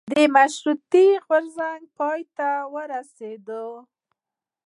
[0.13, 3.63] د مشروطیت غورځنګ پای ته ورسیده.